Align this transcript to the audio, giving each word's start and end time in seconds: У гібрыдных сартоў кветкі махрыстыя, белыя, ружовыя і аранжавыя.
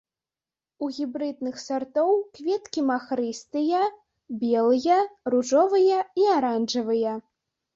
У 0.85 0.87
гібрыдных 0.97 1.59
сартоў 1.63 2.09
кветкі 2.39 2.79
махрыстыя, 2.87 3.83
белыя, 4.45 4.97
ружовыя 5.35 5.99
і 6.23 6.27
аранжавыя. 6.39 7.13